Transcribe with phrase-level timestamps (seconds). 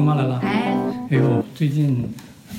[0.00, 0.38] 春妈来了。
[0.38, 0.72] 哎，
[1.10, 2.08] 哎呦，最近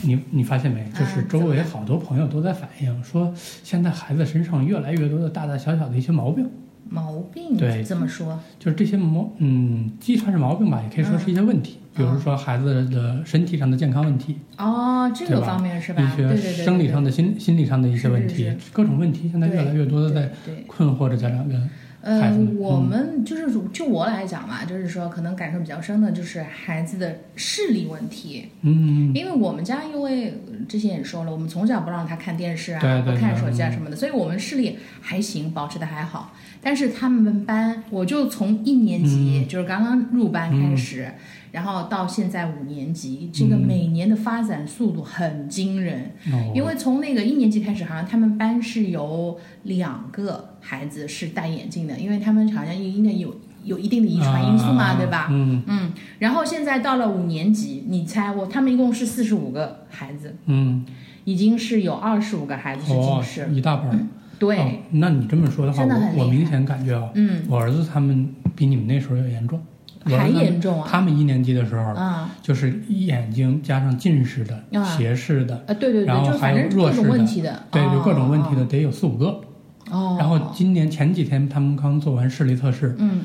[0.04, 0.86] 你你发现没？
[0.91, 6.47] 就是周围好多朋友都在反映说，现在孩子身上越来越多的大大小小的一些毛病，
[6.88, 7.57] 毛病？
[7.57, 7.84] 对。
[7.84, 16.03] 这么说，就是这些毛，嗯，既算是毛病吧，也可以说是一些问题，比如说孩子的身体上的健康问题，哦，这个方面是吧？
[16.03, 20.31] 一些对，生理上的、心心理上的一些问题各种问题，现在越来越多的在
[20.67, 21.67] 困惑着家长跟。
[22.04, 36.34] 嗯，我嗯们就是就我来讲嘛，就是说可能感受比较深的就是孩子的视力问题，嗯，因为我们家因为之前也说了，我们从小不让他看电视啊，对对不看手机啊什么的，所以我们视力还行，保持的还好。
[36.63, 41.12] 但是他们班，我就从一年级、就是刚刚入班开始，
[41.52, 46.12] 然后到现在五年级，这个每年的发展速度很惊人。
[46.32, 55.27] 哦因为从那个一年级开始，好像他们班是有两个孩子是戴眼镜的，因为他们好像应该有有一定的遗传因素嘛，啊对吧？
[55.30, 60.86] 嗯嗯，然后现在到了五年级，你猜我他们一共是四十五个孩子，嗯，
[61.26, 63.99] 已经是有二十五个孩子是哦近视，，一大半儿。
[64.40, 69.62] 对，哦，那你这么说的话，我我明显感觉啊，嗯，我儿子他们比你们那时候要严重。
[70.06, 79.41] 还严重啊，他们一年级的时候，啊就是眼睛加上近视的、啊斜视的，啊，对对对，然后还有各种弱视的问题的，对，哦有各种问题的，得有四五个。
[79.90, 83.22] 哦，然后今年前几天他们刚做完视力测试，嗯。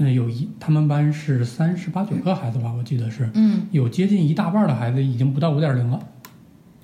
[0.00, 3.28] 嗯，有一他们班是三十八九个孩子吧，我记得是。
[3.34, 3.62] 嗯。
[3.72, 5.98] 有接近一大半的孩子已经不到五点零了。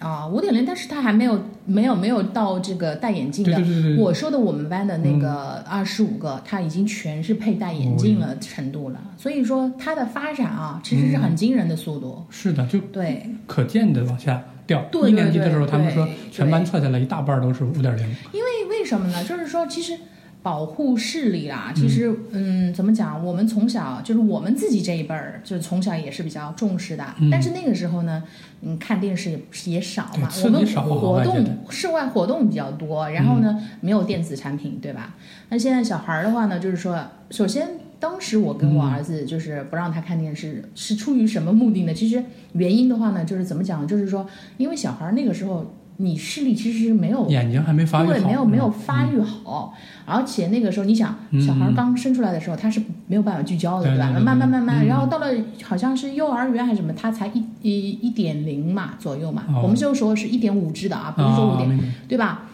[0.04, 3.54] 啊，五点零，但是他还没有没有没有到这个戴眼镜的。
[3.54, 12.22] 对对对对，我说的我们班的那个二十五个，他已经全是佩戴眼镜了程度了，所以说他的发展啊，其实是很惊人的速度。
[12.28, 14.84] 是的，就对，可见的往下掉。
[14.92, 18.04] 对一年级的时候，他们说全班测下来一大半都是五点零。
[18.32, 19.24] 因为为什么呢？
[19.24, 19.96] 就是说，其实
[20.44, 23.24] 保护视力啦，其实嗯怎么讲？
[23.24, 27.04] 我们从小就是我们自己这一辈儿，就是从小也是比较重视的。
[27.18, 28.22] 嗯但是那个时候呢，
[28.60, 35.14] 嗯，看电视也也少嘛，我们活动室外活动比较多，然后呢，没有电子产品，对吧？
[35.48, 37.66] 那现在小孩儿的话呢，就是说，首先。
[38.00, 41.94] 当时我跟我儿子就是不让他看电视，是出于什么目的呢？
[41.94, 42.22] 其实
[42.52, 44.26] 原因的话呢，就是怎么讲，就是说，
[44.58, 49.74] 因为小孩儿那个时候你视力其实是没有眼睛还没发育好，对，没有没有嗯发育好，
[50.04, 54.06] 而且那个时候你想，嗯小孩刚生出来的时候他是没有办法聚焦的，吧？
[54.06, 54.24] 对对对。
[54.24, 54.86] 慢慢慢慢，嗯。
[54.86, 55.26] 然后到了
[55.62, 59.60] 好像是幼儿园还是什么，他才一一一点零嘛左右嘛，哦。
[59.62, 62.48] 我们就说是一点五只的啊，不是说五点，对吧？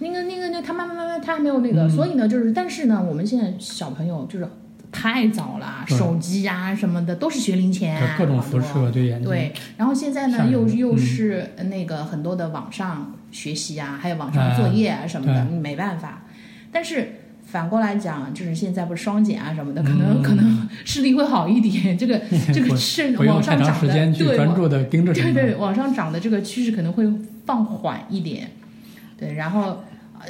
[0.00, 1.90] 那个那个那他慢慢慢慢他还没有那个，嗯。
[1.90, 4.48] 所以呢就是，但是呢，我们现在小朋友就是
[5.02, 9.28] 太早了，手机啊什么的都是学龄前对，各种辐射对眼睛。
[9.28, 16.22] 对，然后现在呢，又又嗯是那个很多的网上学习啊，还有网上作业啊什么的，没办法。
[16.70, 21.98] 但是反过来讲，就是现在不是双减啊什么的，可能、嗯可能视力会好一点。
[21.98, 22.20] 这个
[22.54, 25.12] 这个不是不用太长往上涨的，时间专注的盯着。
[25.12, 27.04] 对对，往上涨的这个趋势可能会
[27.44, 28.52] 放缓一点。
[29.18, 29.82] 对，然后。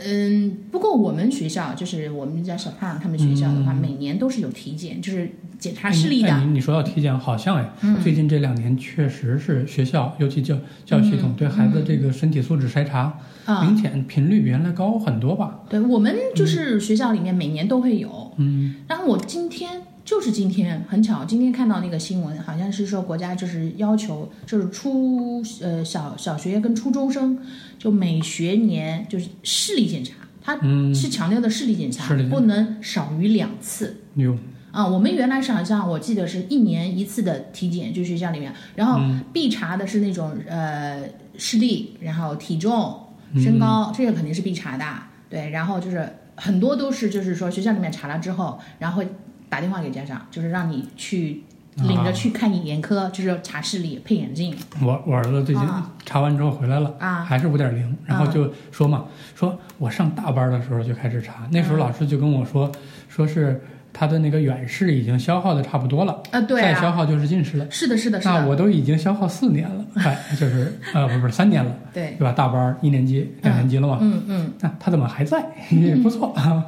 [0.07, 6.29] 嗯，不过我们学校就是我们家小胖他们学校的话，每年都是有体检，就是检查视力的。
[6.29, 8.01] 哎你你说到体检，好像哎，嗯。
[8.03, 15.61] 最近这两年确实是学校，尤其教教育系统对孩子这个身体素质筛查，啊、明显频率比原来高很多吧？
[15.69, 27.39] 对我们就是学校里面每年都会有，嗯，然后我今天就是今天很巧，今天看到那个新闻，好像是说国家就是要求，就是初呃小小学跟初中生，
[27.79, 33.97] 就每学年就是视力检查，它嗯是强调的视力检查，不能少于两次。
[34.17, 34.37] 哟，
[34.73, 39.01] 啊，我们原来是好像我记得是一年一次的体检，就学校里面，然后
[39.33, 41.05] 必查的是那种呃
[41.39, 44.85] 视力，然后体重、身高，这个肯定是必查的。
[45.31, 49.09] 对，然后就是很多都是就是说学校里面查了之后，然后会
[49.53, 51.43] 打电话给家长，就是让你去
[51.77, 54.57] 领着去看眼科，就是查视力、配眼镜。
[54.81, 59.05] 我我儿子最近啊查完之后回来了，啊还是五点零，然后就说嘛，
[59.35, 62.73] 说我上大班的时候就开始查，那时候老师就跟我说，
[63.11, 63.63] 说是
[63.93, 67.71] 他的那个远视已经消耗的差不多了，啊，对啊，再消耗就是近视了。
[67.71, 72.33] 是的，是的，是的，那我都已经消耗四年了，快 就是呃不是不是三年了，对，对吧？
[72.33, 74.53] 大班一年级、两年级了嘛，嗯嗯。
[74.61, 75.45] 那他怎么还在？
[75.71, 76.65] 也不错啊。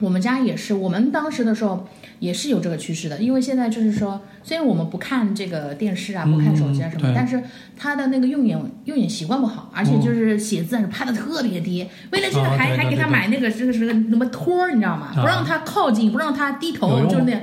[0.00, 1.88] 我们家也是，我们当时的时候
[2.20, 7.42] 也是有这个趋势的，因为现在就是说，虽然我们不看这个电视啊，不看手机啊什么，嗯但是
[7.76, 15.12] 他的那个用眼用眼习惯不好，而且就是写字是拍的特别低，为了这个哦还、还给他买那个这个什么什么托儿，你知道吗？
[15.16, 17.42] 啊不让他靠近，不让他低头，就是那。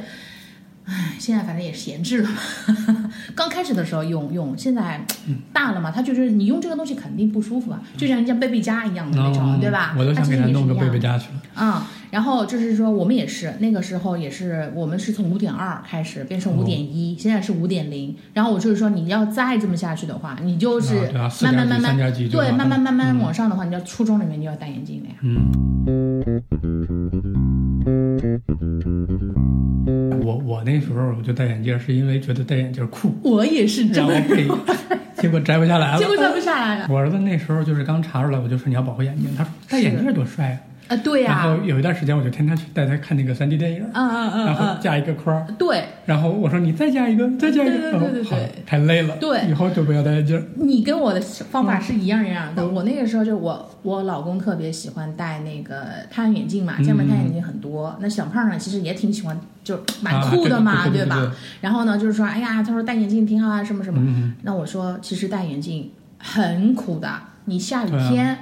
[0.87, 2.37] 唉，现在反正也闲置了嘛。
[3.33, 5.03] 刚开始的时候用用，现在
[5.51, 9.95] 大了嘛，他就是你用这个东西肯定不舒服啊，就像人家贝贝佳一样的那种，嗯对吧？
[9.97, 11.65] 我都想给他弄个贝贝家去了。
[11.65, 18.15] 啊、然后就是说，我们也是那个时候也是，我们是从五点二开始变成五点一，现在是五点零。
[18.33, 21.97] 然后我就是说，你要再这么下去的话，你就是慢慢慢慢
[22.31, 25.15] 对，慢慢慢慢嗯往上的话，你要初中里面你就要戴眼镜了呀。
[25.23, 25.51] 嗯。
[30.23, 34.47] 我我那时候我就戴眼镜，是因为觉得戴眼镜酷，我也是真然后的，配，
[35.21, 35.97] 结果摘不下来了。
[35.99, 36.87] 结果摘不下来了。
[36.89, 40.57] 我儿子那时候就是刚查出来，我就说你要保护眼睛，他说戴眼镜多帅啊。
[40.87, 50.47] 啊，对呀、然后有一段时间，我就天天去带他看那个三 D 电影，嗯嗯嗯然后嗯加一个框对然后我说你再加一个，再加一个，对对对对太累了，对以后就不要戴眼镜。
[50.55, 52.61] 你跟我的方法是一样一样的。
[52.61, 57.95] 嗯我那个时候就我我老公特别喜欢戴那个太阳眼镜嘛，嗯家里面太阳眼镜很多。
[57.99, 61.31] 那小胖呢，其实也挺喜欢，就蛮啊酷的嘛，对吧？
[61.61, 63.99] 然后呢，就是说，哎呀，他说戴眼镜挺好啊，什么什么。
[64.05, 67.09] 嗯，那我说，其实戴眼镜很苦的。
[67.45, 68.37] 你下雨天，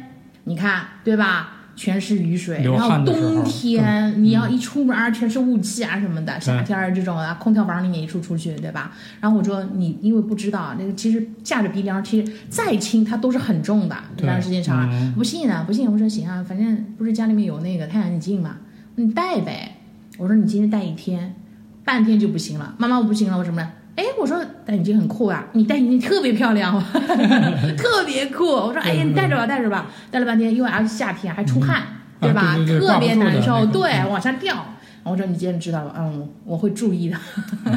[0.45, 1.62] 你看对吧？
[1.75, 8.91] 全是雨水，然后冬天你要一出门儿全是雾气啊什么的，对夏天儿这种啊，空调房里面一出出去，对吧？
[9.19, 14.87] 然后我说你因为不知道那个其实架着鼻梁，其实再轻它都是很重的，对当然时间长了。
[14.91, 18.57] 嗯不信啊，不信，我说行啊，反正不是家里面有那个太阳眼镜嘛，
[18.95, 19.77] 你戴呗。
[20.17, 21.35] 我说你今天戴一天，
[21.83, 22.75] 半天就不行了。
[22.77, 23.69] 妈妈我不行了，我什么呢？
[23.95, 26.81] 哎，我说戴眼镜很酷啊，你戴眼镜特别漂亮，
[27.77, 28.45] 特别酷。
[28.47, 31.83] 我说哎呀，你戴着吧，戴着吧，戴了半天，因为而且夏天还出汗，
[32.21, 32.41] 嗯吧？
[32.41, 34.65] 啊对对对特别难受，对，嗯往下掉。
[35.03, 37.17] 我说你今天知道了，嗯，我会注意的。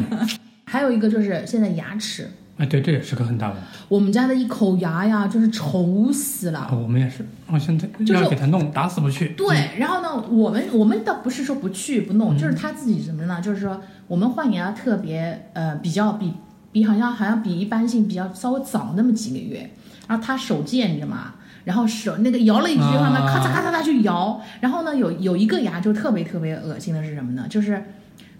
[0.64, 3.62] 还有一个就是现在牙齿，哎，对，这也是个很大问题。
[3.88, 6.60] 我们家的一口牙呀，就是丑死了。
[6.60, 9.28] 啊我们也是，我现在就是要给他弄，打死不去。
[9.30, 13.40] 对，然后呢，我们我们倒不是说不去不弄，嗯就是他自己什么呢？
[13.40, 16.32] 就是说我们换牙特别呃比较比
[16.72, 19.70] 比好像好像比一般性比较稍微早那么几个月，
[20.06, 21.34] 然后他手贱你知道吗？
[21.64, 27.46] 然后手那个摇了一句话嘛，啊咔嚓咔嚓咔去摇，然后呢有有一个牙就特别特别恶心的是什么呢？
[27.48, 27.82] 就是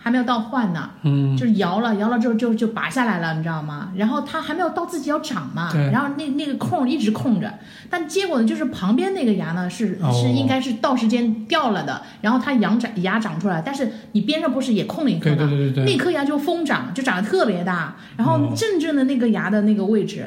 [0.07, 3.91] 还没有到换呢，嗯，就是摇了摇了之后就就拔下来了，你知道吗？
[3.97, 7.53] 然后它还没有到自己要长嘛，对然后那那个空一直空着，
[7.91, 15.39] 但结果呢，就是旁边那个牙呢是、哦是应该是到时间掉了的，然后它牙长牙长出来，但是你边上不是也空了一颗吗？
[15.39, 20.25] 对对对对，那颗牙就疯长，就长得特别大，然后正正的那个牙的那个位置。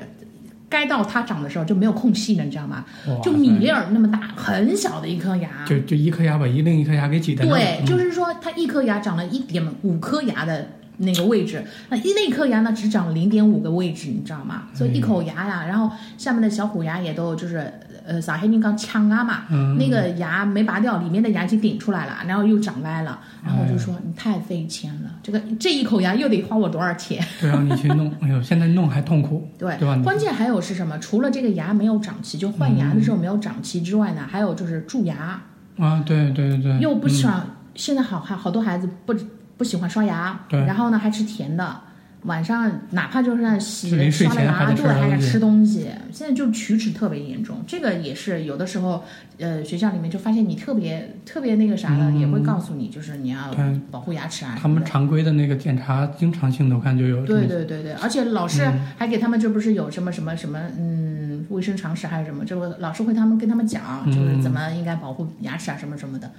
[0.69, 2.85] 该到它长的时候就没有空隙了，你知道吗？
[3.23, 5.65] 就米粒儿那么大，很小的一颗牙。
[5.65, 10.67] 就就一颗牙把一另一颗牙给挤掉对，嗯就是说它一颗牙长了一点五颗牙的
[10.99, 14.63] 那个位置，那一那颗牙呢只长零点五个位置，你知道吗？
[14.73, 17.71] 所以一口牙呀，然后下面的小虎牙也都就是
[18.05, 27.25] 呃撒黑金刚呛啊嘛，嗯那个牙没拔掉，里面的牙已经顶出来了，然后又长歪了，然后我就说你太费钱了，这个这一口牙又得花我多少钱？
[27.39, 29.97] 对啊，你去弄，哎呦，现在弄还痛苦， 对，对吧？
[30.03, 30.97] 关键还有是什么？
[30.99, 35.41] 除了这个牙没有长齐，就换牙的时候没有长齐之外呢，还有就是蛀牙，
[35.77, 37.41] 啊，对对对，又不嗯喜欢。
[37.75, 39.13] 现在好孩好多孩子不
[39.59, 40.59] 不喜欢刷牙，对。
[40.65, 41.81] 然后呢还吃甜的，
[42.23, 45.89] 晚上哪怕就是让洗刷了牙，对，还得东西吃东西。
[46.13, 49.03] 现在就龋齿特别严重，这个也是有的时候，
[49.37, 52.19] 呃，学校里面就发现你特别特别那个啥的，嗯。
[52.19, 53.53] 也会告诉你，就是你要
[53.91, 54.83] 保护牙齿啊他们。
[54.85, 58.87] 常规的那个检查，经常性的我看就有对对对对，而且老师嗯。
[58.97, 64.41] 还给他们，这不是有什么什么什么，嗯，卫生常识还是什么，这个老师会他们跟他们讲，就是嗯。
[64.41, 66.31] 怎么应该保护牙齿啊什么什么的，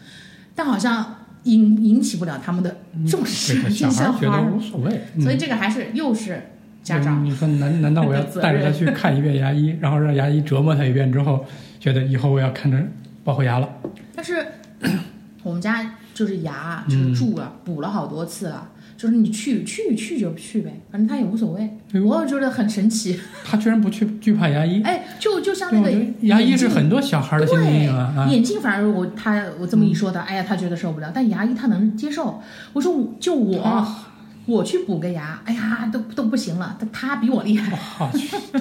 [0.55, 1.15] 但好像
[1.45, 2.76] 引引起不了他们的
[3.09, 6.43] 重视小孩觉得无所谓，所以嗯这个还是又是
[6.83, 11.45] 家长，你说难难道我要带着他去看一遍牙医，然后让牙医折磨他一遍之后，
[11.79, 12.79] 觉得以后我要看着
[13.25, 13.69] 保护牙了？
[14.14, 14.47] 但是
[15.43, 18.71] 我们家就是牙就是嗯蛀了，补了好多次了。
[19.00, 21.71] 就是你去去去就去呗，反正他也无所谓。
[22.04, 25.90] 我觉得很神奇， 他居然不去惧怕牙医，哎，就就像，那个
[26.26, 28.28] 牙医是很多小孩的心理阴影啊啊！
[28.30, 32.42] 眼镜反而我他我这么一说的，哎呀，他觉得受不了，但牙医他能接受。
[32.75, 34.07] 我说我就我、啊
[34.47, 37.78] 我去补个牙，哎呀，都都不行了，他他比我厉害。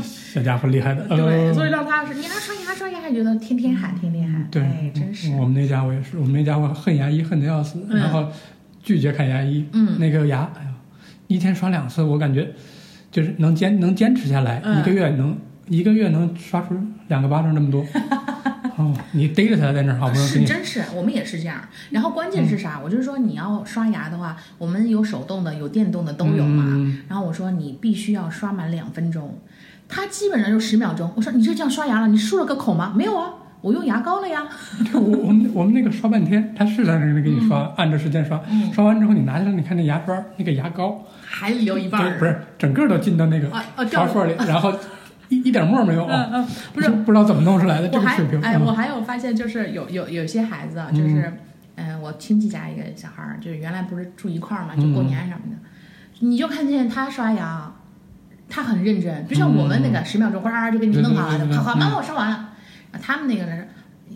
[0.04, 8.28] 小家伙厉害的， 对，呃所以让他是你要刷牙刷牙，还觉得天天喊天天喊，对，哎，真是，我们那家伙也是，我们那家伙恨牙医恨的要死，嗯然后
[8.82, 9.66] 拒绝看牙医。
[9.74, 10.70] 嗯那个牙，哎呦，
[11.28, 12.54] 一天刷两次，我感觉
[13.12, 16.76] 就是能坚能坚持下来，嗯一个月能一个月能刷出
[17.08, 17.86] 两个巴掌那么多。
[18.78, 21.60] 哦，你逮着他在那儿，好不容易，是真是，我们也是这样。
[21.90, 22.80] 然后关键是啥？
[22.82, 26.64] 我就是说你要刷牙的话，我们有手动的，有电动的都有嘛。
[26.66, 29.38] 嗯然后我说你必须要刷满两分钟，
[29.90, 31.12] 他基本上就十秒钟。
[31.18, 32.94] 我说你就这样刷牙了，你漱了个口吗？
[32.96, 34.48] 没有啊，我用牙膏了呀。
[34.94, 38.72] 我 我们我们那个刷半天，他是在那儿给你刷，按着时间刷，嗯。
[38.74, 43.50] 刷完之后你拿下来，你看那牙刷那个牙膏，还留一半不是整个都进到那个
[43.88, 44.74] 刷刷里，然后
[45.28, 46.90] 一一点沫没有，嗯嗯，不是。
[46.90, 48.42] 不知道怎么弄出来的这个水平。
[48.42, 48.66] 哎，嗯。
[48.66, 51.34] 我还有发现，就是有有有些孩子啊，就是、
[51.76, 55.58] 嗯、我亲戚家一个小孩儿，就是原来不是住一块儿嘛，就过年什么的，
[56.20, 57.72] 你就看见他刷牙，
[58.48, 62.49] 他很认真，就像我们那个十秒钟呱就给你弄好了，好好，嗯妈妈我刷完了。
[62.92, 63.68] 啊，他们那个人，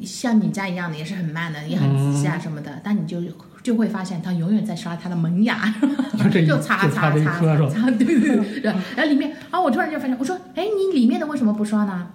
[0.03, 3.21] 像你家一样的，也是很慢的，也很仔细啊什么的，但你就
[3.61, 5.73] 就会发现他永远在刷他的门牙，
[6.45, 8.63] 就擦就擦擦对对对对。
[8.63, 12.07] 然后里面啊，我突然就发现，我说，哎，你里面的为什么不刷呢？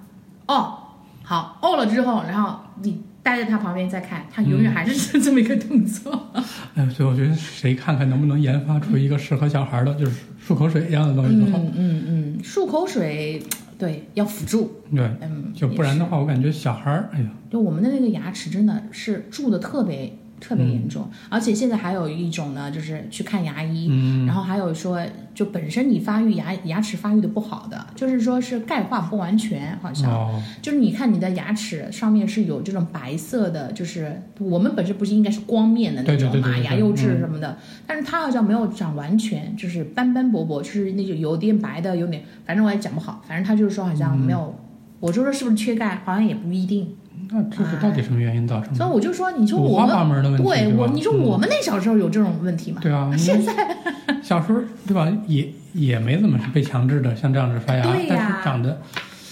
[0.46, 0.78] 哦，
[1.22, 6.30] 好，哦了之后，然后你待在他旁边再看，他永远还是 这么一个动作。
[6.74, 10.12] 哎，所以我觉得谁看看能不能研发出一个适合小孩的，就是
[10.46, 11.34] 漱口水一样的东西。
[11.34, 13.42] 嗯嗯嗯，漱口水，
[13.78, 14.82] 对，要辅助。
[14.94, 24.26] 对，嗯，就不然的话，我感觉小孩儿，哎呀，就我们的那个牙齿真的是蛀的特别特别严重，而且现在还有一种呢，就是去看牙医，嗯。
[24.26, 25.00] 然后还有说，
[25.34, 37.20] 就本身你发育牙牙齿发育的不好的，就是说是钙化不完全，好像、哦，就是你看你的牙齿上面是有这种白色的，就是我们本身不是应该是光面的那种嘛，牙釉质嗯。
[37.20, 44.54] 什么的，但是它好像没有长完全，就是斑斑驳驳，就是那种有点白的，有点，反正我也讲不好，反正他就是说好像没有。
[45.00, 46.96] 我就说是不是缺钙，好像也不一定，
[47.30, 48.76] 那这是到底什么原因造成的？
[48.76, 52.80] 所以我就说，你说我们八门的问题，对对我，你说嗯我们那小时候有这种问题吗？
[52.82, 53.52] 对啊， 现在
[54.22, 58.80] 小时候对吧，也也没怎么是被强制的，像这样子刷牙，对呀但是长得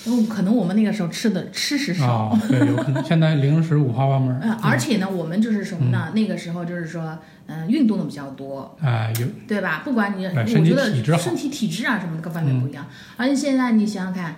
[0.08, 6.12] 嗯可能我们那个时候吃的吃食少，啊、对，有可能现在零食五花八门，嗯，而且呢，我们就是什么呢？
[6.14, 9.82] 那个时候就是说，嗯、运动的比较多，哎、有对吧？
[9.84, 12.86] 不管你，身体我觉得体质好身体体质啊什么的各方面不一样。
[13.16, 14.36] 而且现在你想想看，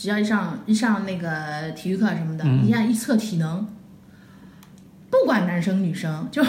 [0.00, 3.66] 只要一上一上那个体育课什么的，嗯你看一测体能，
[5.10, 6.42] 不管男生女生，就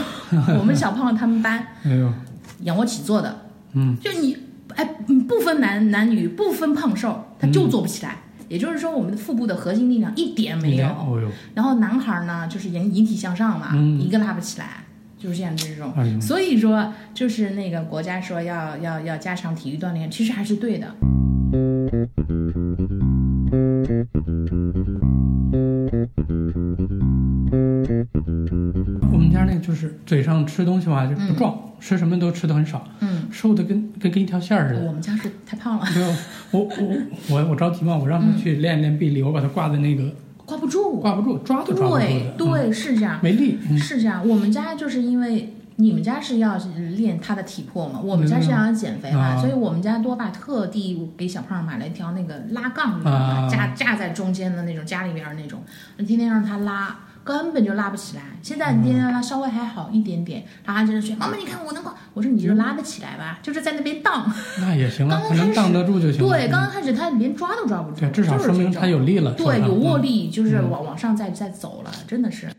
[0.58, 2.14] 我们小胖他们班 哎呦，
[2.62, 3.42] 仰卧起坐的，
[3.74, 4.38] 嗯，就你
[4.76, 4.86] 哎
[5.28, 8.20] 不分男男女，不分胖瘦，他就做不起来。
[8.48, 10.86] 也就是说，我们的腹部的核心力量一点没有。
[11.54, 14.86] 然后男孩儿呢，就是引引体向上嘛，嗯一个拉不起来，
[15.18, 15.94] 就是这样这种。
[16.22, 20.88] 所以说，就是那个国家说要要要加强体育锻炼，其实还是对的。
[30.12, 34.86] 嘴上吃东西嘛，就不壮，吃什么都吃的很少，嗯，瘦的跟跟跟一条线儿似的。
[34.86, 36.04] 我们家是太胖了，对，
[36.52, 36.98] 我我
[37.30, 40.14] 我我着急嘛，我让他去练练臂力，我把他挂在那个
[40.46, 41.00] 挂不住。
[41.00, 43.58] 挂不住，抓都抓不住对对，是这样，没力。
[43.70, 44.28] 嗯是这样。
[44.28, 46.58] 我们家就是因为你们家是要
[46.98, 53.02] 练他的体魄嘛，我们家是要减肥嘛，啊所以我们家多爸特地给小胖买了一条那个拉杠，
[53.50, 55.64] 架架在中间的那种，家里边儿那种，
[56.00, 57.00] 天天让他拉。
[57.24, 64.26] 根本就拉不起来，现在你天天让他稍微还好一点点，然后他就是说：“妈妈，你看我能挂。”我说：“你就拉得起来吧，就是在那边荡。
[64.60, 66.28] 那也行了，刚刚开始他能挡得住就行了。
[66.30, 69.32] 对，嗯刚刚开始他连抓都抓不住，对，至少说明他有力了。
[69.34, 72.50] 对有握嗯力，就是往往上再再走了，真的是。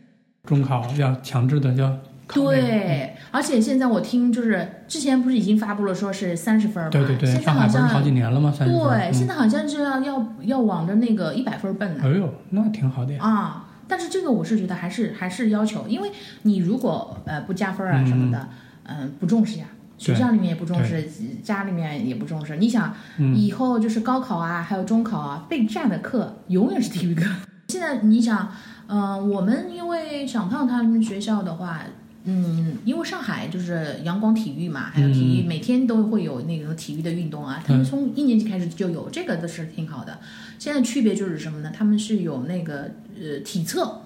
[0.47, 1.87] 中考要强制的要
[2.25, 8.51] 考对，而且现在我听就是之前不是已经发布了说是三十分儿嘛，对对对，现在上海不是好像好几年了吗？
[8.51, 13.23] 三十分对，嗯现在好像是要要要往着那个一百分儿奔呢哎呦，那挺好的呀。
[13.23, 13.65] 啊。
[13.95, 18.49] 但是这个我是觉得还是还是要求，因为你如果呃不加分儿啊什么的，
[18.85, 19.67] 嗯、不重视呀。
[19.99, 21.07] 学校里面也不重视，
[21.43, 22.57] 家里面也不重视。
[22.57, 27.23] 你想，嗯以后就是高考啊，还有中考啊，备战的课永远是体育课。
[27.69, 28.51] 现在你想，
[28.87, 31.81] 嗯、我们因为小胖他们学校的话，
[32.25, 37.61] 嗯，因为上海就是阳光体育嘛，还有体育，每天都会有那种体育的运动啊。
[37.65, 40.19] 他们从一年级开始就有，这个都是挺好的。
[40.57, 41.71] 现在区别就是什么呢？
[41.75, 44.01] 他们是有那个呃体测，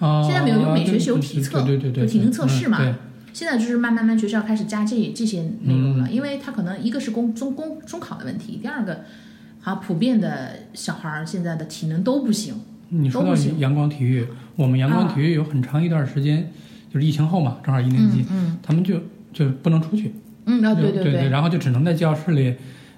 [0.00, 2.94] 啊，现在没有有每学期有体测对对对体能测试嘛嗯
[3.32, 9.04] 现在就是慢慢慢学校开始加这这些内容嗯了，因为他可能一个是公中公中考的问题，第二个，
[9.60, 12.56] 好像普遍的小孩儿现在的体能都不行。
[12.88, 16.52] 你说到阳光体育，我们阳光体育有很长一段时间，
[16.92, 19.00] 就是疫情后嘛，正好一年级，嗯他们就
[19.32, 20.12] 就不能出去，
[20.46, 22.54] 嗯啊对就对对，然后就只能在教室里，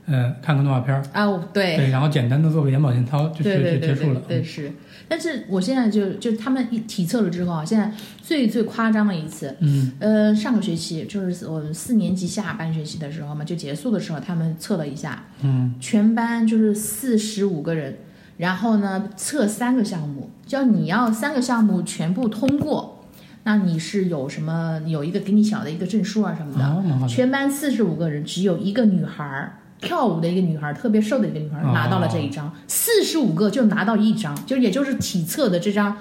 [0.07, 4.21] 呃，看个动画片儿，啊对对，然后简单的做个眼保健操就就就结束了。
[4.21, 4.73] 嗯对对是，
[5.09, 9.93] 但是我现在就就他们一体测了之后啊，现在最最夸张的一次，嗯。
[10.01, 15.75] 呃，上个学期就是我们四年级下半学期的时候嘛，就结束的时候，他们测了一下，嗯。
[15.79, 17.99] 全班就是四十五个人，
[18.39, 23.02] 然后呢测三个项目，叫你要三个项目全部通过，
[23.45, 27.09] 那你是有什么有一个给你小的一个证书啊什么的。
[27.09, 35.97] 全班四十五个人，只有一个女孩儿，跳舞的一个女孩儿，特别瘦的一个女孩拿到了这一张，四十五个就拿到一张，就也就是体测的这张，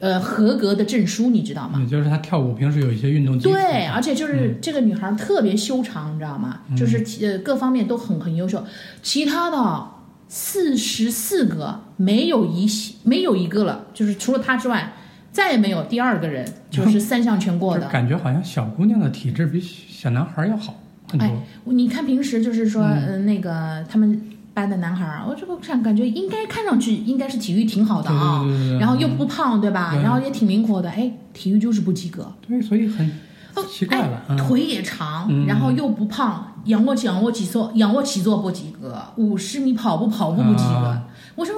[0.00, 1.80] 呃，合格的证书，你知道吗？
[1.80, 3.54] 也就是她跳舞平时有一些运动基础。
[3.54, 6.60] 对，而且就是这个女孩特别修长，你知道吗？
[6.76, 8.62] 就是呃各方面都很很优秀，
[9.02, 9.86] 其他的
[10.28, 12.66] 四十四个没有一
[13.02, 14.92] 没有一个了，就是除了她之外，
[15.32, 17.88] 再也没有第二个人就是三项全过的。
[17.90, 20.74] 感觉好像小姑娘的体质比小男孩要好
[21.10, 21.26] 很多。
[21.26, 21.32] 哎
[21.64, 24.20] 你看平时就是说，嗯呃，那个他们
[24.52, 29.94] 班的男孩儿，我这个看感觉应该看上去应该是体育挺好的啊，对对对对对然后又不胖，对吧？
[30.02, 32.30] 然后也挺灵活的，哎，体育就是不及格。
[32.46, 33.08] 对，所以很
[33.54, 34.22] 哦奇怪了。
[34.36, 41.00] 腿也长，嗯然后又不胖，仰卧起仰卧起坐仰卧起坐不及格，五十米跑步跑步不及格。
[41.36, 41.54] 我说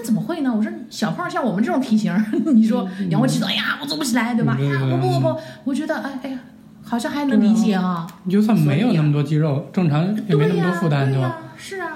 [0.00, 0.50] 那怎么会呢？
[0.56, 2.12] 我说小胖像我们这种体型，
[2.54, 4.56] 你说仰卧起坐，哎呀，我做不起来，对吧？
[4.58, 6.38] 哎呀，不不不不，我觉得，哎哎呀，
[6.82, 8.06] 好像还能理解啊。
[8.24, 11.88] 你就算没有那么多肌肉，正常也没那么多负担，对呀，是啊。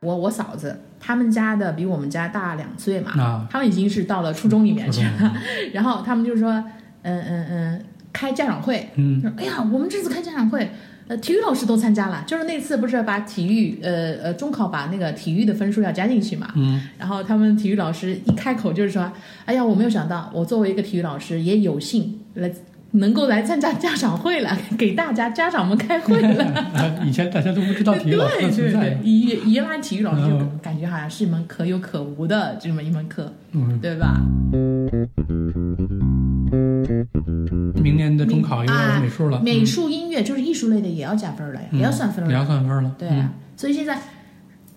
[0.00, 5.32] 我我嫂子他们家的比我们家大两岁嘛，啊，他们已经是到了初中里面去了，
[5.72, 6.52] 然后他们就说，
[7.02, 9.20] 嗯嗯嗯，开家长会，嗯。
[9.22, 10.70] 说哎呀，我们这次开家长会，
[11.08, 19.10] 呃，体育老师都参加了，就是那次不是把体育，呃呃，中考把那个体育的分数要加进去嘛，嗯，然后他们体育老师一开口就是说，
[19.44, 22.50] 哎呀，我没有想到，我作为一个体育老师也有幸来
[22.92, 26.44] 能够来参加家长会了，给大家家长们开会了。
[26.74, 29.44] 啊以前大家都不知道体育老师的对对存在对，。
[29.44, 34.20] 原原来体育老师就嗯感觉好像是一门可有可无的这么一门课，嗯，对吧？
[37.82, 42.36] 明年的中考又要美术了，美术、音乐就是艺术类的也要加分了呀，嗯也要算分了也。
[42.36, 42.94] 要算分了。
[42.98, 43.98] 对啊，所以现在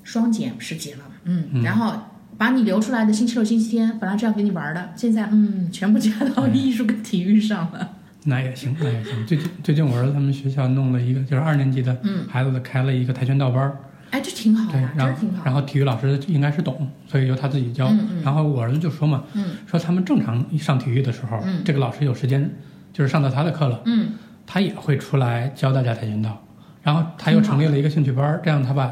[0.04, 1.94] 双减是减了，嗯，然后
[2.38, 7.90] 把你留出来的星期六、星期天本来是要给你玩的，现在嗯全部加到艺术跟体育上了。
[8.26, 9.26] 那也行， 那也行。
[9.26, 13.78] 最近最近我儿子他们学校弄了一个，就是二年级的嗯孩子开了一个跆拳道班儿，
[14.12, 15.42] 哎，这挺好对呀，，真然后挺好。
[15.46, 17.88] 然后体育老师应该是懂，所以由他自己教。
[17.90, 22.50] 嗯嗯然后我儿子就说嘛，嗯说他们正常上体育的时候，嗯这个老师有时间，
[22.94, 24.14] 就是上到他的课了，嗯，
[24.48, 26.42] 他也会出来教大家跆拳道。
[26.82, 28.92] 然后他又成立了一个兴趣班，这样他把，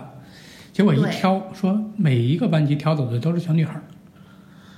[0.73, 3.81] 结果一挑说每一个班级挑走的都是小女孩儿，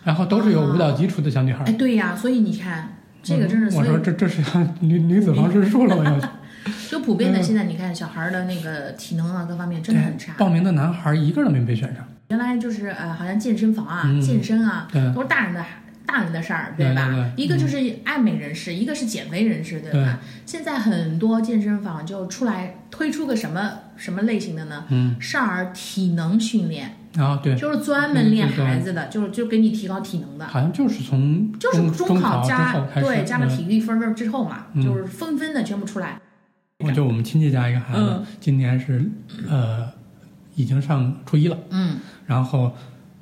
[0.04, 1.68] 然后都是有舞蹈基础的小女孩儿。
[1.68, 6.28] 哎，对呀，所以你看这个真是，我说这这是要 女女子防身术了，我要去。
[6.90, 10.34] 就普遍的现在你看小孩儿的那个体能啊各方面真的很差。
[10.38, 12.04] 报名的男孩儿一个都没被选上。
[12.30, 15.66] 原来就是呃，好像健身房啊、嗯健身啊，对都是大人的
[16.06, 16.76] 大人的事儿，吧？
[16.78, 20.20] 对对对一个就是爱美人士，一个是减肥人士，对吧？
[20.46, 24.86] 现在很多健身房就出来推出个什么什么类型的呢？
[24.90, 30.46] 嗯，少儿体能训练，啊，对，就是专门练孩子的，就是就给你提高体能的。
[30.48, 36.20] 好像就是从就是中考加对加了嗯体育分儿之后嘛，嗯就是纷纷的全部出来。
[36.86, 38.26] 我就我们亲戚家一个孩子，嗯。
[38.40, 39.04] 今年是
[39.50, 39.86] 呃
[40.56, 41.98] 已经上初一了，嗯。
[42.26, 42.72] 然后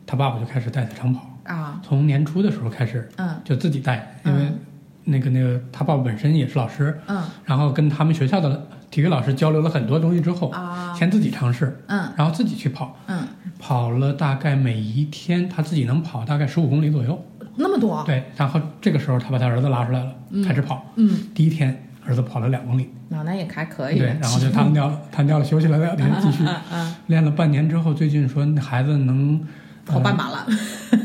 [0.06, 1.82] 他爸爸就开始带他长跑，啊。
[1.84, 3.36] 从年初的时候开始嗯。
[3.44, 4.60] 就自己带，因为嗯
[5.06, 7.24] 那个那个他爸爸本身也是老师，嗯。
[7.46, 10.94] 然后跟他们学校的体育老师交流了很多东西之后，啊。
[10.94, 12.14] 先自己尝试，嗯。
[12.16, 20.44] 然后自己去跑，嗯，跑了大概每一天他自己能跑大概十五公里左右，那么多，对，然后这个时候他把他儿子拉出来了，嗯。
[20.44, 24.00] 开始跑，嗯，第一天儿子跑了两公里，那那也还可以。
[24.00, 29.40] 对，然后就瘫掉了，瘫掉了，休息了两天，继续嗯嗯练了半年之后，最近说那孩子能
[29.86, 30.48] 跑半马了，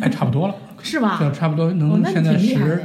[0.00, 1.18] 哎，差不多了， 是吧？
[1.20, 2.82] 就差不多能现在十。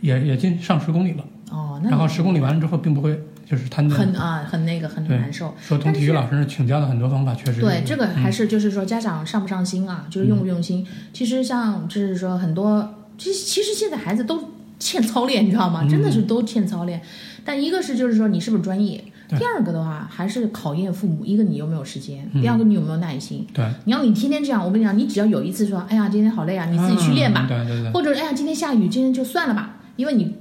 [0.00, 5.54] 也也近上十公里了，哦，那然后十公里完了之后，并不会就是瘫掉，很啊，很那个，很对难受。
[5.58, 10.86] 说从体育老师那请教的很多方法，确实对，这个还嗯是就是说家长上不上心啊，就是用不用心。
[11.14, 15.80] 其实像就是说很多，其实其实现在孩子都欠操练，你知道吗？
[15.84, 17.00] 嗯真的是都欠操练。
[17.44, 22.40] 但一个是就是说你是不是专业，第二个的话还是考验父母，一个你有没有时间，嗯。
[22.40, 23.46] 第二个你有没有耐心。
[23.52, 30.34] 对，你要你天天这样，我跟你讲，你只要有一次说，哎呀今天好累啊，你自己去练吧，嗯对对对，或者哎呀今天下雨，今天就算了吧，因为你。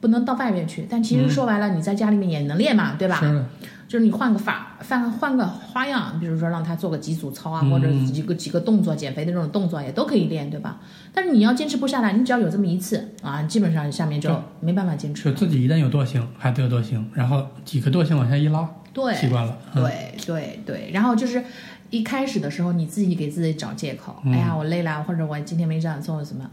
[0.00, 3.20] 不能到外面去，但其实说白了，你在家里面也能练嘛，对吧？
[3.90, 10.78] 就是你换个法，换个换个花样，比如说让他做个几组操啊，嗯或者几个几个动作，减肥的这种动作也都可以练，对吧？
[11.12, 15.24] 但是你要坚持不下来，你只要有这么一次啊，基本上下面就没办法坚持。
[15.24, 21.42] 就自己一旦有惰性，孩子有惰性，然后几个惰性往下一拉，对习惯了，嗯对对对，然后就是
[21.90, 26.48] 一开始的时候，你自己给自己找借口，嗯哎呀，我累了，或者我今天没这样做什么。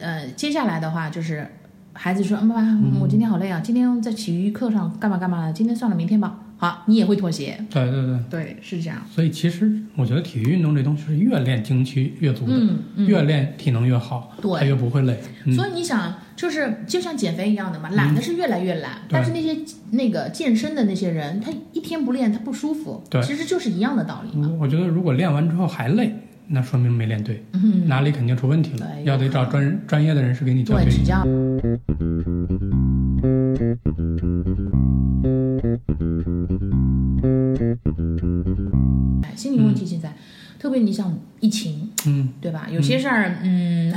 [0.00, 1.46] 呃，接下来的话就是
[1.92, 2.62] 孩子说，嗯，爸爸，
[3.00, 6.40] 我今天好累啊，今天在体育课上干嘛干嘛了，今天算了，明天吧。
[6.62, 7.58] 好，你也会妥协。
[7.68, 8.20] 对对对。
[8.30, 8.98] 对，是这样。
[9.10, 15.18] 所以其实我觉得体育运动这东西是越练精气越足的，嗯嗯，越练体能越好，对它越不会累。
[15.44, 19.58] 嗯、所以你想，就是就像减肥一样的嘛，懒的是越来越懒，对但是那些
[19.90, 24.48] 那个健身的那些人，他一天不练他不舒服，对其实就是一样的道理嘛。
[24.60, 26.14] 我觉得如果练完之后还累，
[26.46, 30.84] 那说明没练对，嗯，哪里肯定出问题了，要得找专专业的人士给你教对，
[40.62, 42.68] 特别你像疫情，嗯，对吧？
[42.70, 43.92] 有些事儿，嗯，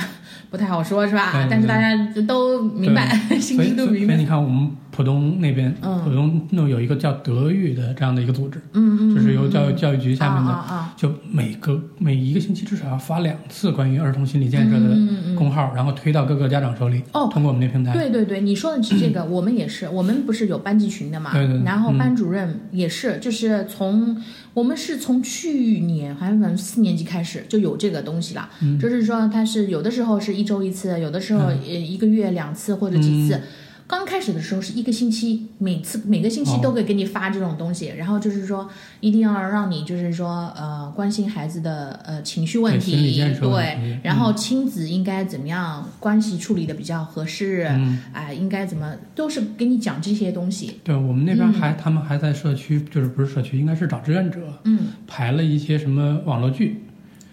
[0.50, 1.46] 不 不太好说，是吧？
[1.48, 1.96] 但是大家
[2.28, 3.08] 都明白，
[3.40, 4.16] 心所以知肚明白。
[4.16, 6.02] 所以你看，我们浦东那边，嗯。
[6.04, 10.64] 浦东那有一个叫德育的这样的一个组织，嗯嗯，就是由教育教育局下面的，
[10.96, 14.96] 就每个每一个星期至少要发两次关于儿童心理建设的
[15.36, 17.04] 公号，然后推到各个家长手里。
[17.12, 17.30] 哦。
[17.34, 17.92] 通过我们那平台。
[17.94, 21.34] 对对对，你说的是这个，我们也是，我们不是有班级群的嘛？
[21.34, 21.64] 对对对。
[21.64, 21.98] 然后嗯。
[21.98, 24.16] 班主任也是，就是从
[24.54, 28.80] 我们是从去年好像反正四年级开始就有这个东西了，嗯。
[28.80, 33.42] 就是说他是有的时候是一周一次，有的时候呃一个月两次或者几次。
[33.88, 36.60] 刚开始的时候是一个星期，每次每个星期哦。
[36.64, 38.68] 都会给你发这种东西，然后就是说
[39.00, 42.96] 一定要让你就是说呃关心孩子的呃情绪问题，
[43.40, 50.80] 对，题然后亲子应该怎么样关系处理的比较合适，嗯，哎，应该怎么都是给你讲这些东西。
[50.84, 56.84] 对我们那边还、他们还在社区，就是不是社区，应该是找志愿者嗯，排了一些什么网络剧，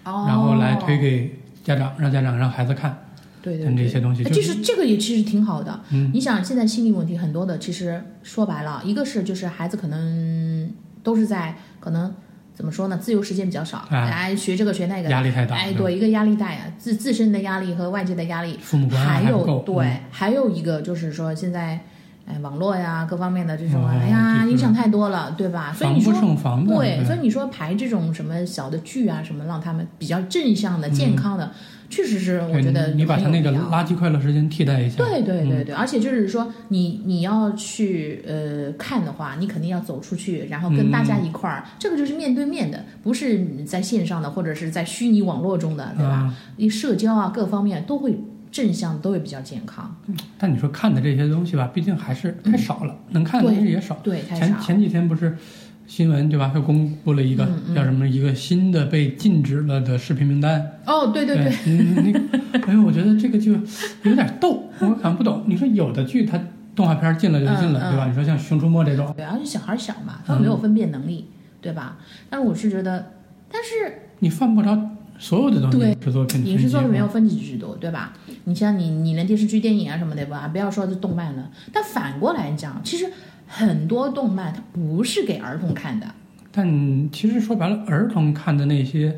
[0.05, 1.35] 哦，然后来推给
[1.65, 2.99] 家长，让家长让孩子看，
[3.43, 3.89] 对对对。
[3.89, 5.81] 些东西就是其实这个也其实挺好的。
[5.91, 12.15] 嗯你想现在心理问题很多的，其实说白了，一个是就是孩子可能都是在可能
[12.55, 21.81] 怎么说呢，自由时间比较少，哎哎，学这个学那个，压力太大，哎，对，一个压力大呀，自自身的压力和外界的压力，父母关爱还有对嗯，还有一个就是说现在，
[22.27, 25.73] 哎，网络呀各方面的这种，哦哎呀，影响太多了，对吧？
[25.73, 26.13] 所以你说
[26.69, 31.51] 对，所以你说排这种什么小的剧啊，什么让他们比较正向的、健康的，
[31.93, 46.15] 确实是我觉得你你把他那个垃圾快乐时间替代一下，对对对嗯对，而且就是说，你你要去呃看的话，你肯定要走出去，然后跟大家一块儿，这个就是面对面的，不是在线上的或者是在虚拟网络中的，对吧？
[46.15, 48.19] 啊你社交啊各方面都会
[48.51, 49.95] 正向，都会比较健康。
[50.39, 53.97] 但你说看的这些东西吧，毕竟还是太少了，能看的东西也少。
[54.03, 54.47] 对，太少。
[54.47, 55.37] 前前几天不是
[55.93, 56.51] 新闻对吧？
[56.55, 60.79] 又公布了一个、叫什么一个新的被禁止了的视频名单。
[60.87, 63.53] 哦，对对对，嗯，那个， 哎呦，我觉得这个就
[64.05, 65.45] 有点逗，我看不懂。
[65.47, 66.41] 你说有的剧它
[66.75, 68.07] 动画片进了就进了，对吧？
[68.09, 71.27] 你说像《熊出没》这种，对，而且小孩小嘛，他们没有分辨能力，
[71.61, 71.99] 对吧？
[72.31, 73.13] 但是我是觉得，
[73.51, 74.75] 但是你犯不着
[75.19, 78.15] 所有的东西对制作片影视作品没有分分级制度，对吧？
[78.45, 81.51] 你像你，你连电视剧、电影啊什么的吧，不要说是动漫了。
[81.71, 83.13] 但反过来讲，其实
[83.55, 86.07] 很多动漫它不是给儿童看的，
[86.51, 86.67] 但
[87.13, 89.15] 其实说白了，儿童看的那些，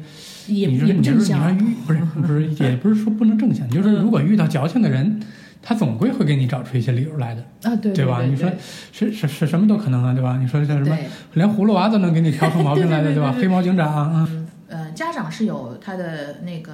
[0.48, 1.56] 也也不正你说你说向。
[1.58, 5.20] 遇不是不是， 也不是说不能正向，就是如果遇到矫情的人，
[5.62, 8.18] 他总归会给你找出一些理由来的，啊，对对吧？
[8.18, 8.50] 对你说
[8.92, 10.36] 是是是什么都可能啊，对吧？
[10.40, 10.98] 你说像什么，
[11.34, 13.14] 连葫芦娃都能给你挑出毛病来的， 吧？
[13.14, 14.28] 对对对对对黑猫警长啊，
[14.68, 16.72] 呃，家长是有他的那个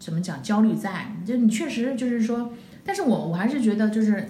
[0.00, 2.52] 怎么讲焦虑在，就你确实就是说，
[2.84, 4.28] 但是我我还是觉得就是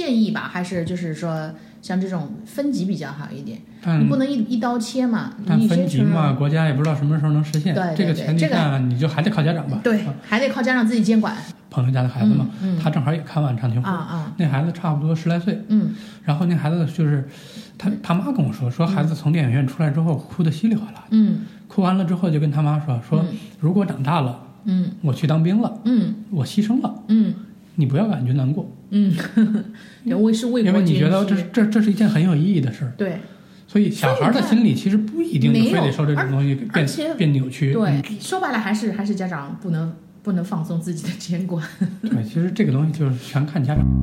[0.00, 1.50] 建议吧，还是就是说
[1.82, 7.74] 像这种分级比较好一点，但你不能一一刀切嘛，但分级嘛，国家也不知道什么时候能实现。
[7.74, 9.78] 对对这个前提下，你就还得靠家长吧。
[9.84, 11.36] 对啊，还得靠家长自己监管。
[11.68, 17.28] 朋友家的孩子嘛，嗯他正好也看完长青啊湖，啊，那孩子差不多十来岁，嗯然后那孩子就是
[17.78, 27.34] 他他妈跟我说，说孩子从电影院出来之后哭得稀里哗啦，嗯哭完了之后就跟他妈说，说嗯如果长大了嗯我去当兵了，嗯我牺牲了，嗯
[27.76, 29.14] 你不要感觉难过，嗯，
[30.04, 32.92] 对，为是为因为你觉得这躯这这是一件很有意义的事儿。
[32.96, 33.18] 对
[33.66, 37.72] 所以小孩的心理其实不一定就非得受这种东西变变扭曲。
[37.72, 41.64] 对，说白了还是还是家长不能不能放松自己的监管。
[41.78, 43.86] 嗯 对，其实这个东西就是全看家长。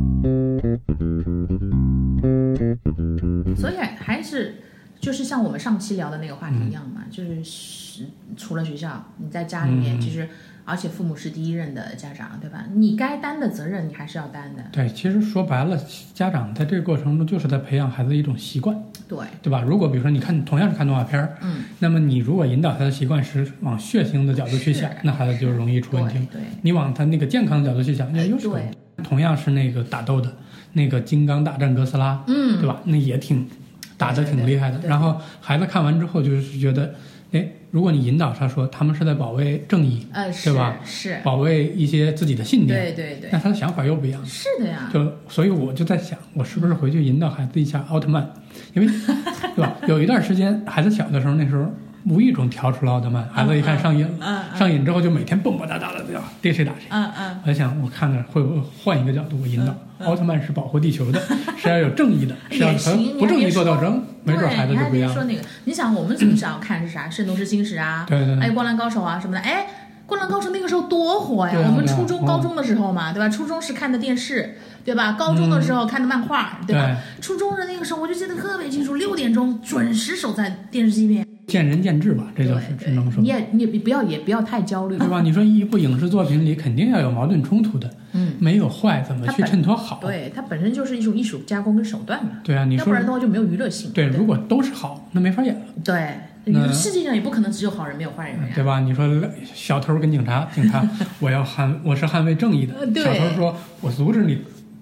[3.58, 4.56] 所以还是
[5.02, 8.06] 就是像我们上期聊的那个话题一样嘛，就是是
[8.38, 10.30] 除了学校，你在家里面嗯其实，
[10.70, 12.66] 而且父母是第一任的家长，对吧？
[12.74, 14.62] 你该担的责任你还是要担的。
[14.70, 15.80] 对，其实说白了，
[16.14, 18.78] 家长在这个过程中就是在培养孩子一种习惯，
[19.08, 19.62] 对，对吧？
[19.62, 26.20] 如果比如说你看同样是看动画片儿，嗯，那么你如果引导他的习惯是往血腥的角度去想，那孩子就容易出问题。
[26.30, 28.78] 对，你往他那个健康的角度去想，那哎又是问对题。
[29.08, 30.36] 同样是那个打斗的，
[30.74, 32.82] 那个金刚大战哥斯拉，嗯，对吧？
[32.84, 33.48] 那也挺
[33.96, 34.78] 打得挺厉害的。
[34.80, 36.94] 对对然后孩子看完之后就是觉得，
[37.32, 44.26] 哎，如果你引导他说他们是在保卫正义，呃，是对吧是，保卫一些自己的信念，对对对，那他的想法又不一样。
[44.26, 48.32] 是的呀，就所以我就在想，我是不是回去引导孩子一下奥特曼，
[48.74, 48.88] 因为
[49.56, 49.76] 对吧？
[49.88, 51.66] 有一段时间孩子小的时候，那时候
[52.10, 56.24] 无意中调出了奥特曼，孩子一看上瘾了，上瘾之后就每天蹦蹦哒哒的，对吧？
[56.42, 56.88] 逮谁打谁。
[56.90, 61.22] 嗯嗯，我在想，我看看会不会换一个角度，我引导奥特曼是保护地球的，
[61.58, 69.68] 是要有正义的，是要和不正义做斗争，没准孩子就不一样说那个，你想我们从小看是啥《圣斗士星矢》啊，对对对，还有《灌篮高手》啊什么的，哎，
[70.06, 71.54] 灌篮高手那个时候多火呀！
[71.68, 73.28] 我们初中、高中的时候嘛，对吧？
[73.28, 74.58] 初中是看的电视，
[74.88, 75.12] 对吧？
[75.20, 76.96] 高中的时候看的漫画，对吧？
[77.20, 81.28] 初中的那个时候我就记得特别清楚，六点钟准时守在电视机边。
[81.46, 85.20] 见仁见智吧，这就是只对能说你，也你也不要也不要太焦虑，对吧？
[85.22, 90.00] 你说一部影视作品里肯定要有矛盾冲突的，嗯，没有坏怎么去衬托好？
[90.02, 93.92] 对，它本身就是一种艺术加工跟手段嘛，对啊，你说要不然的话就没有娱乐性。
[93.92, 98.50] 对，如果都是好，那没法演了，对，那世界上也不可能只有好人没有坏人呀。
[98.56, 98.80] 对吧？
[98.82, 99.06] 你说
[99.54, 100.86] 小偷跟警察，警察
[101.20, 104.38] 我要捍我是捍卫正义的小偷说我阻止你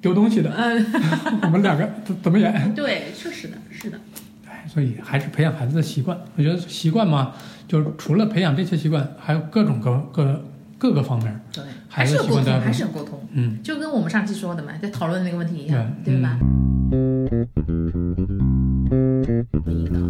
[0.05, 0.85] 丢东西的，嗯，
[1.41, 2.71] 我们两个怎怎么演？
[2.75, 3.99] 对，确实的，是的，
[4.47, 6.15] 哎，所以还是培养孩子的习惯。
[6.35, 7.33] 我觉得习惯嘛，
[7.67, 10.45] 就是除了培养这些习惯，还有各种各各
[10.77, 11.41] 各个方面。
[11.51, 16.37] 对，还是有沟通，还是有沟通，嗯，就跟我们上期说的嘛，在讨论那个问题一样，对对吧？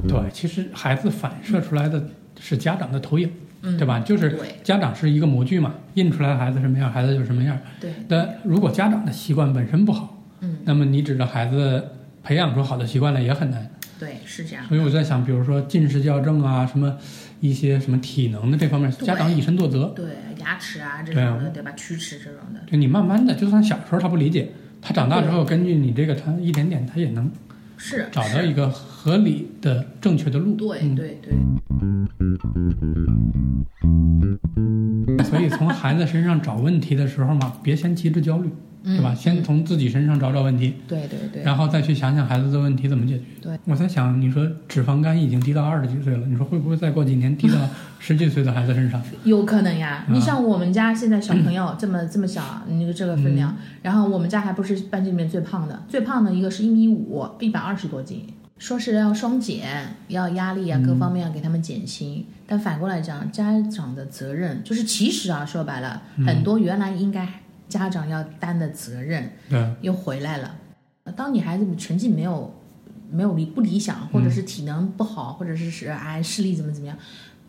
[0.10, 2.06] 对，其实孩子反射出来的
[2.38, 4.00] 是家长的投影，嗯，对吧？
[4.00, 7.58] 就是家长是一个模具嘛，印出来的孩子什么样，孩子就是什么样。
[7.80, 11.84] 对，但如果家长的习惯本身不好，嗯，那么你指着孩子
[12.24, 13.70] 培养出好的习惯来也很难。
[13.98, 14.66] 对，是这样。
[14.68, 16.98] 所以我在想，比如说近视矫正啊，什么
[17.40, 19.86] 一些什么体能的这方面，家长以身作则。
[19.96, 20.06] 对，
[20.40, 21.72] 牙齿啊这种的，对吧？
[21.78, 27.32] 龋齿这种的，对你慢慢的，就算小时候他不理解，他长大之后根据你这个，他一点点他也能
[27.78, 30.56] 是找到一个合理的、正确的路。
[30.56, 31.34] 对嗯对对，
[35.26, 38.50] 所以从孩子身上找问题的时候嘛，别先急着焦虑，
[38.86, 39.12] 对吧？
[39.14, 43.24] 嗯先从自己身上找找问题，对对对，然后再去想想孩子的问题怎么解决。
[43.42, 47.56] 对，我在想，你说脂肪肝已经低到二十几岁了，你说会不会再过几年低到
[48.00, 49.02] 十几岁的孩子身上？
[49.24, 50.06] 有可能呀。
[50.08, 58.28] 啊你像我们家现在小朋友这么这么小，你这个分量，然后我们家还不是班级里面最胖的，最胖的一个是一米五，一百二十多斤。
[58.58, 62.26] 说是要双减，要压力啊，各方面要给他们减轻。
[62.48, 67.28] 但反过来讲，家长的责任就是，其实啊，说白了，很多原来应该
[67.68, 70.56] 家长要担的责任对，又回来了。
[71.16, 72.54] 当你孩子成绩没有
[73.12, 76.98] 没有理不理想，或者是体能不好，或者是是哎视力怎么怎么样，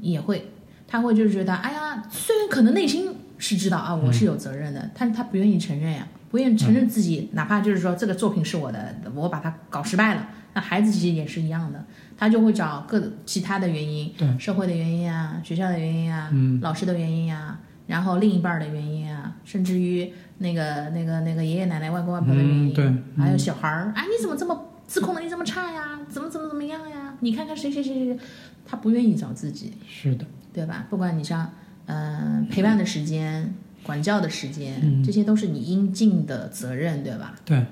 [0.00, 0.50] 也会。
[0.88, 11.85] 他会就是觉得哎呀，虽然可能内心是知道啊我是有责任的，但是他不愿意承认呀，不愿意承认自己，哪怕就是说这个作品是我的，我把它搞失败了，那孩子其实也是一样的，
[12.16, 14.38] 他就会找各其他的原因，对。
[14.38, 16.61] 社会的原因啊，学校的原因啊，嗯。
[16.61, 26.01] 老师的原因啊，然后另一半儿的原因啊，甚至于那个那个那个爷爷奶奶、外公外婆的原因，嗯对还有小孩儿，哎，你怎么这么自控能力这么差呀？
[26.11, 27.15] 怎么怎么怎么样呀？
[27.21, 28.19] 你看看谁谁谁谁，
[28.67, 30.87] 他不愿意找自己，是的，对吧？
[30.91, 31.51] 不管你像
[31.87, 37.35] 嗯、呃陪伴的时间、管教的时间，嗯这些都是你应尽的责任，对吧？
[37.45, 37.65] 对。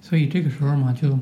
[0.00, 1.18] 所以这个时候嘛，就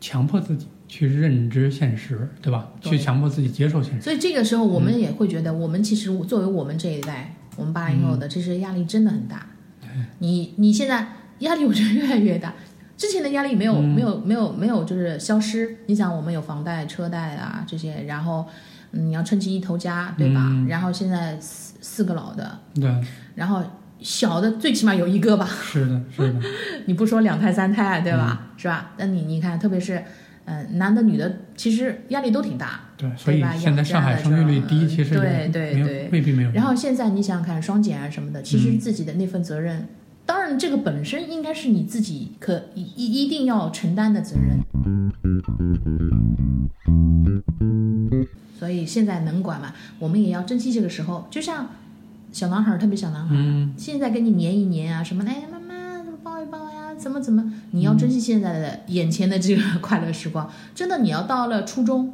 [0.00, 2.72] 强迫自己去认知现实，对吧？
[2.80, 4.00] 对去强迫自己接受现实。
[4.00, 9.46] 所以这个时候，我们也会觉得，我们其实作为我们这一代，我们八零后的，其实压力真的很大。
[10.18, 11.06] 你你现在
[11.40, 12.52] 压力， 我觉得越来越大。
[12.96, 15.76] 之前的压力没有、没有没有没有就是消失。
[15.86, 18.46] 你想，我们有房贷、车贷啊这些，然后
[18.92, 20.40] 嗯你要撑起一头家，对吧？
[20.52, 22.92] 嗯然后现在四四个老的，对，
[23.34, 23.62] 然后
[24.00, 25.44] 小的最起码有一个吧。
[25.46, 26.40] 是的，是的，
[26.86, 28.48] 你不说两胎三胎，对吧？
[28.56, 28.92] 是吧？
[28.96, 30.02] 那你你看，特别是
[30.46, 32.80] 嗯、呃男的女的，其实压力都挺大。
[32.96, 33.10] 对。
[33.16, 36.50] 所以吧现在上海生育率低，其实对对对未必没有。
[36.52, 39.86] 然后现在你想想看，双减啊什么的，其嗯实自己的那份责任，
[40.26, 44.58] 当然这个本身应该是你自己可一一一定要承担的责任。
[48.58, 51.26] 所以现在能管嘛，我们也要珍惜这个时候。
[51.30, 51.68] 就像
[52.32, 53.36] 小男孩儿，特别小男孩
[53.76, 55.63] 现在跟你黏一黏啊，什么哎妈妈
[56.94, 60.48] 呀，怎么怎么，你要珍惜现在的、眼前的这个 快乐时光。
[60.74, 62.12] 真的，你要到了初中，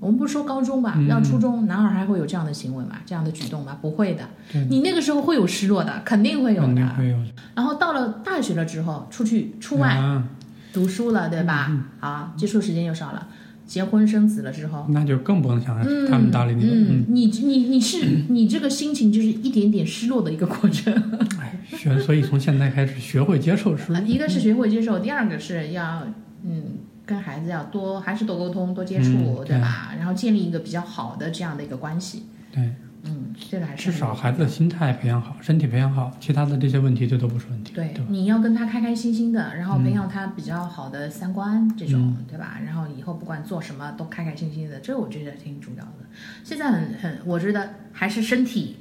[0.00, 2.96] 我们不说高中吧，嗯到初中，男孩还会有这样的行为吗？
[3.06, 3.78] 这样的举动吗？
[3.80, 4.28] 不会的。
[4.68, 6.66] 你那个时候会有失落的，肯定会有的。
[6.66, 7.18] 肯定会有。
[7.54, 10.24] 然后到了大学了之后，出去出外啊，
[10.72, 11.72] 读书了，对吧？
[12.00, 13.28] 好，接触时间又少了，
[13.66, 15.76] 结婚生子了之后，那就更不能想
[16.08, 16.70] 他们搭理你了。
[16.72, 20.92] 嗯，你你你是你这个心情就是一点点失落的一个过程。
[21.40, 26.06] 哎，学，所以从现在开始学会接受失落啊，一个是学会接受，第二个是要
[26.44, 29.92] 嗯跟孩子要多还是多沟通多接触，嗯对吧？
[29.96, 32.74] 然后建立一个比较好的这样的一个关系，对，
[33.04, 37.72] 嗯，这个还是至少孩子的心态培养好，身体培养好，其他的这些问题就都不是问题。
[37.74, 38.04] 对对？
[38.08, 42.58] 你要跟他开开心心的，然后培养他比较好的三观这种，嗯对吧？
[42.64, 46.06] 然后以后不管做什么都开开心心的，这我觉得挺重要的。
[46.42, 48.76] 现在很很，我觉得还是身体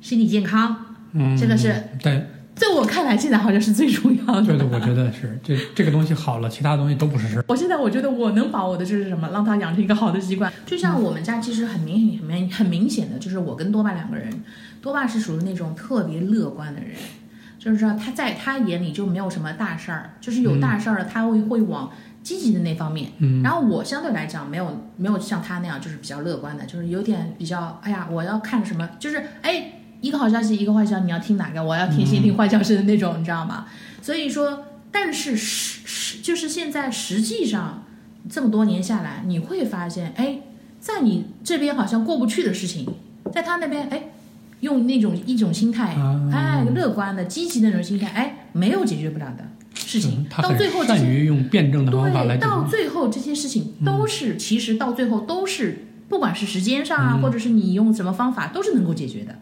[0.00, 4.42] 身体健康，嗯，这个是对在我看来，现在好像是最重要的。
[4.42, 7.44] 对的，我觉得是这这个东西好了，其他东西都不是事儿。
[7.46, 10.52] 我现在我觉得我能把握的就是什么，让他养成一个好的习惯。
[10.66, 14.42] 就像我们家其实很明显、很明很明显的，就是我跟多爸两个人，
[14.82, 16.90] 多爸是属于那种特别乐观的人，
[17.60, 21.88] 就是说他在他眼里就没有什么大事儿，就是有大事儿了他会会往
[22.24, 23.12] 积极的那方面。
[23.18, 31.62] 嗯然后我相对来讲没有没有像他那样就是比较乐观的，就是有点比较哎呀，我要看什么，就是哎一个好消息一个坏消息，你要听哪个？
[31.62, 33.66] 我要听先听坏消息的那种，你知道吗？
[34.00, 37.84] 所以说，但是实实就是现在实际上
[38.28, 40.38] 这么多年下来，你会发现，哎，
[40.80, 42.86] 在你这边好像过不去的事情，
[43.32, 44.10] 在他那边，哎，
[44.60, 59.34] 用那种一种心态，啊哎，乐观的、积极的那种心态，哎，没有解决不了的事情到很最后这些善于用辩证的方法来对，到最后这些事情都是，其实到最后都是，不管是时间上啊，或者是你用什么方法，都是能够解决的。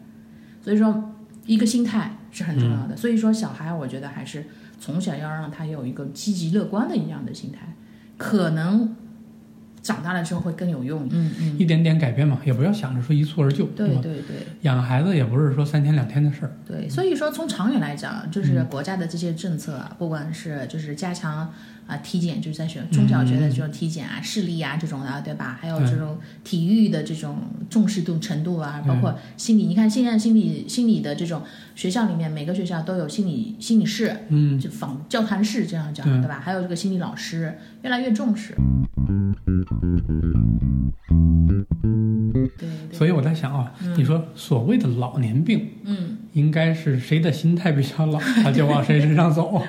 [0.67, 1.13] 所以说，
[1.45, 2.97] 一个心态是很重要的。
[2.97, 4.43] 所以说，小孩我觉得还是
[4.81, 7.73] 从小要让他有一个积极乐观的一样的心态，
[8.17, 8.93] 可能
[9.87, 11.07] 长大了之后会更有用。
[11.11, 14.45] 嗯嗯，一点点改变嘛，也不要想着说一蹴而就，对对对。
[14.63, 16.51] 养孩子也不是说三天两天的事儿。
[16.67, 21.53] 对，所以说从长远来讲，就是国家的这些政策啊，不管是就是加强
[21.87, 25.57] 啊、体检，就是在学中小学的这种体检啊、视力啊这种的，对吧？
[25.61, 27.37] 还有这种体育的这种
[27.69, 31.41] 重视度程度啊，包括心理，你看现在心理心理的这种
[31.75, 36.41] 学校里面，每个学校都有心理心理室，嗯，就访教谈室这样讲，对对吧？
[36.43, 38.53] 还有这个心理老师越来越重视。
[42.91, 46.17] 所以我在想啊，你说所谓的老年病，嗯。
[46.33, 49.59] 应该是谁的心态比较老， 他就往谁身上走。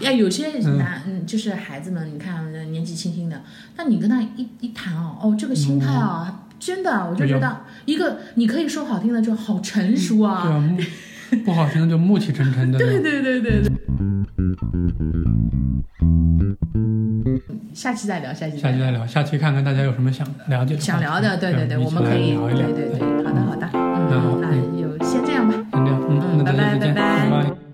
[0.00, 3.42] 呀， 有些男嗯，就是孩子们，你看年纪轻轻的，
[3.78, 10.34] 那你跟他一一谈哦，哦，这个心态啊，真的，我就觉得一个你可以说好听的，就好成熟对啊。
[10.34, 10.78] 啊，木
[11.46, 12.78] 不好听就暮气沉沉的。
[12.78, 13.72] 对对对对对。
[17.78, 18.72] 下期再聊，下期再聊。
[18.72, 22.66] 下期再聊，下期看看大家有什么想了解的、想聊的，对对对，我们可以，聊一聊。
[22.66, 25.54] 对对对，好的好的，嗯，那就先这样吧。
[25.54, 27.67] 先这样，嗯，嗯拜拜拜拜